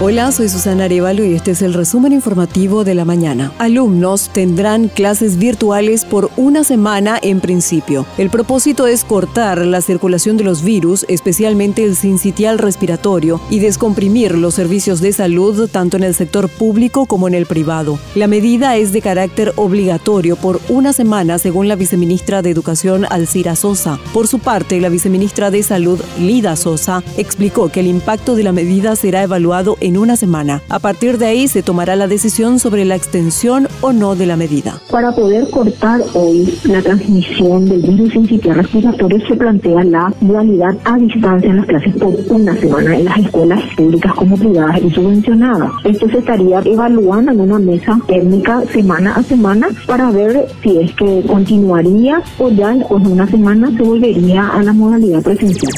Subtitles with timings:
[0.00, 3.52] Hola, soy Susana Arevalo y este es el resumen informativo de la mañana.
[3.58, 8.06] Alumnos tendrán clases virtuales por una semana en principio.
[8.16, 14.38] El propósito es cortar la circulación de los virus, especialmente el sincitial respiratorio, y descomprimir
[14.38, 17.98] los servicios de salud tanto en el sector público como en el privado.
[18.14, 23.56] La medida es de carácter obligatorio por una semana, según la viceministra de Educación Alcira
[23.56, 23.98] Sosa.
[24.12, 28.52] Por su parte, la viceministra de Salud, Lida Sosa, explicó que el impacto de la
[28.52, 30.62] medida será evaluado en en una semana.
[30.68, 34.36] A partir de ahí se tomará la decisión sobre la extensión o no de la
[34.36, 34.80] medida.
[34.90, 40.96] Para poder cortar hoy la transmisión del virus incitial respiratorio se plantea la modalidad a
[40.96, 45.70] distancia en las clases por una semana en las escuelas públicas como privadas y subvencionadas.
[45.84, 50.92] Esto se estaría evaluando en una mesa técnica semana a semana para ver si es
[50.92, 55.72] que continuaría o ya de una semana se volvería a la modalidad presencial.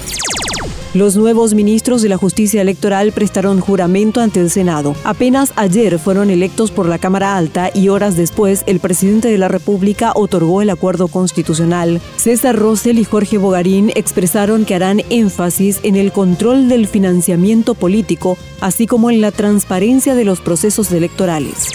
[0.97, 4.97] Los nuevos ministros de la Justicia Electoral prestaron juramento ante el Senado.
[5.05, 9.49] Apenas ayer fueron electos por la Cámara Alta y horas después el presidente de la
[9.49, 12.01] República otorgó el acuerdo constitucional.
[12.17, 18.39] César Rosell y Jorge Bogarín expresaron que harán énfasis en el control del financiamiento político,
[18.63, 21.73] así como en la transparencia de los procesos electorales.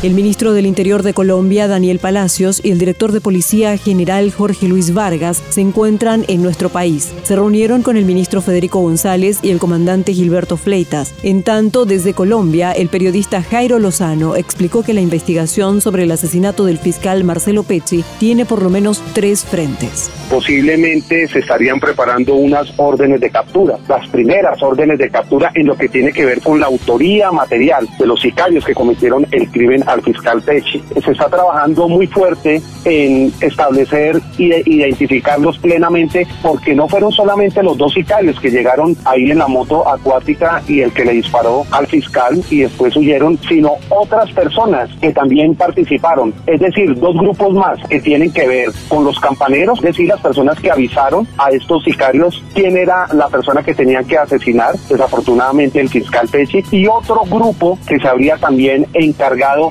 [0.00, 4.68] El ministro del Interior de Colombia, Daniel Palacios, y el director de Policía General Jorge
[4.68, 7.12] Luis Vargas se encuentran en nuestro país.
[7.24, 11.12] Se reunieron con el ministro Federico González y el comandante Gilberto Fleitas.
[11.24, 16.64] En tanto, desde Colombia, el periodista Jairo Lozano explicó que la investigación sobre el asesinato
[16.64, 20.12] del fiscal Marcelo Pecci tiene por lo menos tres frentes.
[20.30, 25.76] Posiblemente se estarían preparando unas órdenes de captura, las primeras órdenes de captura en lo
[25.76, 29.82] que tiene que ver con la autoría material de los sicarios que cometieron el crimen
[29.88, 30.82] al fiscal Pechi.
[31.02, 37.76] Se está trabajando muy fuerte en establecer y identificarlos plenamente porque no fueron solamente los
[37.76, 41.86] dos sicarios que llegaron ahí en la moto acuática y el que le disparó al
[41.86, 46.34] fiscal y después huyeron, sino otras personas que también participaron.
[46.46, 50.20] Es decir, dos grupos más que tienen que ver con los campaneros, es decir, las
[50.20, 55.80] personas que avisaron a estos sicarios quién era la persona que tenían que asesinar, desafortunadamente
[55.80, 59.70] el fiscal Pechi, y otro grupo que se habría también encargado